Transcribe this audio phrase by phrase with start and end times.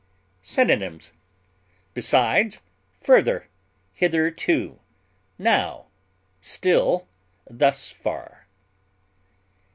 [0.41, 1.13] Synonyms:
[1.93, 2.59] besides,
[2.99, 3.49] further,
[3.93, 4.79] hitherto,
[5.37, 5.89] now,
[6.41, 7.07] still,
[7.47, 8.47] thus far.